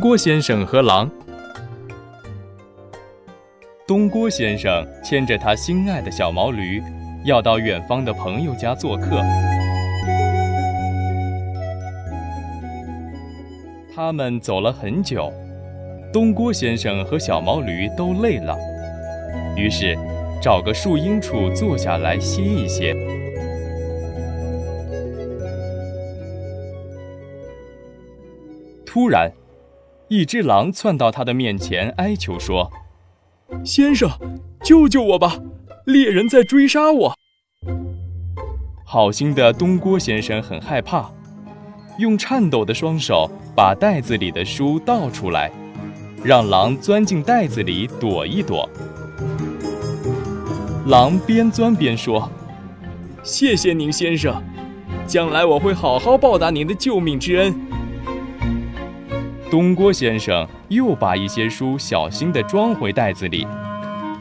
[0.00, 1.10] 郭先生和狼。
[3.86, 6.82] 东郭先生牵着他心爱的小毛驴，
[7.22, 9.22] 要到远方的朋友家做客。
[13.94, 15.30] 他们走了很久，
[16.10, 18.56] 东郭先生和小毛驴都累了，
[19.54, 19.94] 于是
[20.40, 22.96] 找个树荫处坐下来歇一歇。
[28.86, 29.30] 突然，
[30.10, 32.68] 一只狼窜到他的面前，哀求说
[33.64, 34.10] ：“先生，
[34.60, 35.38] 救救我吧！
[35.86, 37.14] 猎人在追杀我。”
[38.84, 41.08] 好心的东郭先生很害怕，
[42.00, 45.48] 用颤抖的双手把袋子里的书倒出来，
[46.24, 48.68] 让狼钻进袋子里躲一躲。
[50.86, 52.28] 狼边钻边说
[53.22, 54.42] ：“谢谢您，先生，
[55.06, 57.54] 将来我会好好报答您的救命之恩。”
[59.50, 63.44] 东郭先生又把一些书小心地装回袋子里，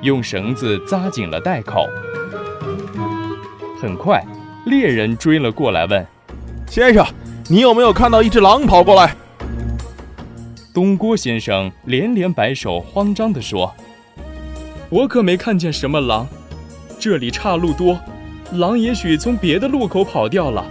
[0.00, 1.84] 用绳子扎紧了袋口。
[3.80, 4.24] 很快，
[4.66, 6.06] 猎人追了过来，问
[6.70, 7.04] ：“先生，
[7.48, 9.16] 你有没有看到一只狼跑过来？”
[10.72, 13.74] 东郭先生连连摆手，慌张地说
[14.88, 16.28] ：“我可没看见什么狼，
[17.00, 17.98] 这里岔路多，
[18.52, 20.64] 狼也许从别的路口跑掉了。”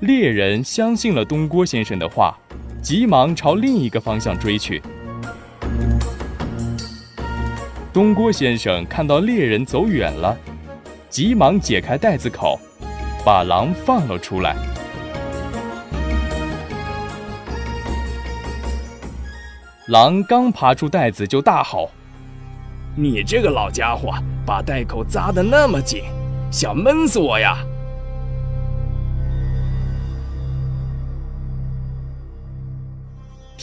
[0.00, 2.36] 猎人相信了东郭先生的话，
[2.82, 4.82] 急忙朝另一个方向追去。
[7.94, 10.36] 东郭先生看到猎人走远了，
[11.08, 12.60] 急忙解开袋子口，
[13.24, 14.54] 把狼放了出来。
[19.86, 21.90] 狼刚爬出袋子，就大吼
[22.94, 24.12] ：“你这个老家伙，
[24.44, 26.02] 把袋口扎得那么紧，
[26.50, 27.56] 想闷死我呀！”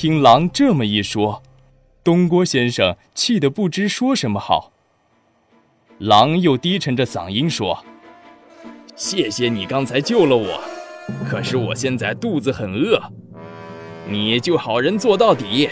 [0.04, 1.42] 听狼这么一说，
[2.04, 4.74] 东郭先生气得不知说什么好。
[5.98, 7.86] 狼又低沉着嗓音说
[8.98, 10.60] ：“谢谢你刚才救了我，
[11.26, 13.02] 可是我现在肚子很饿，
[14.06, 15.70] 你就好人做到底，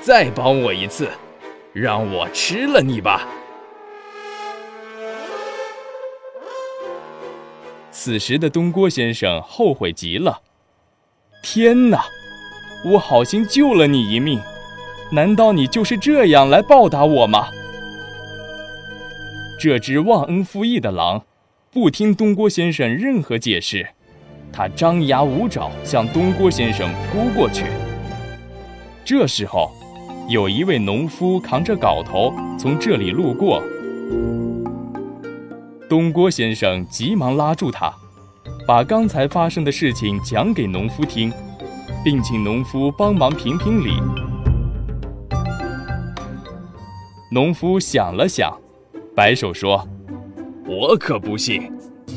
[0.00, 1.10] 再帮我一次，
[1.72, 3.26] 让我吃了你吧。”
[7.90, 10.40] 此时的东郭先生后悔极了，
[11.42, 12.04] 天哪！
[12.84, 14.40] 我好心救了你一命，
[15.10, 17.48] 难道你就是这样来报答我吗？
[19.58, 21.22] 这只忘恩负义的狼，
[21.72, 23.88] 不听东郭先生任何解释，
[24.52, 27.64] 它张牙舞爪向东郭先生扑过去。
[29.04, 29.72] 这时候，
[30.28, 33.62] 有一位农夫扛着镐头从这里路过，
[35.88, 37.92] 东郭先生急忙拉住他，
[38.66, 41.32] 把刚才发生的事情讲给农夫听。
[42.06, 44.00] 并请农夫帮忙评评理。
[47.32, 48.56] 农夫想了想，
[49.12, 49.84] 摆手说
[50.64, 51.68] ：“我可不信，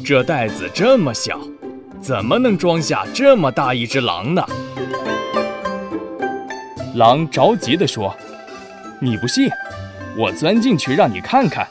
[0.06, 1.40] 这袋子这么小，
[2.00, 4.46] 怎么能装下这么大一只狼呢？”
[6.94, 8.16] 狼着急地说
[9.02, 9.50] ：“你不信，
[10.16, 11.68] 我钻进去让你看看。”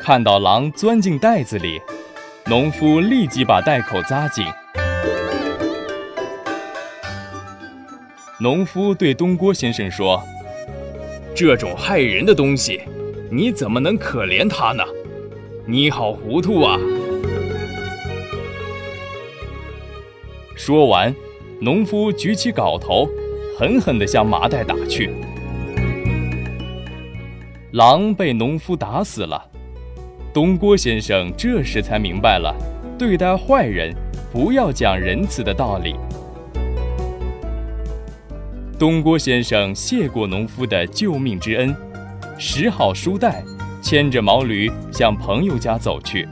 [0.00, 1.78] 看到狼钻进袋子里，
[2.46, 4.46] 农夫立即把袋口扎紧。
[8.38, 10.22] 农夫对东郭先生说
[11.34, 12.82] ：“这种害人的东西，
[13.30, 14.84] 你怎么能可怜它呢？
[15.64, 16.78] 你好糊涂啊！”
[20.54, 21.14] 说完，
[21.62, 23.08] 农夫举起镐头，
[23.58, 25.14] 狠狠地向麻袋打去。
[27.72, 29.42] 狼被农夫打死了。
[30.34, 32.54] 东郭先生这时才明白了，
[32.98, 33.94] 对待坏人
[34.30, 35.94] 不要讲仁慈的道理。
[38.78, 41.74] 东郭先生谢过农夫的救命之恩，
[42.38, 43.42] 拾好书袋，
[43.80, 46.28] 牵着毛驴向朋友家走去。